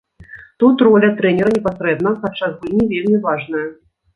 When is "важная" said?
3.29-3.67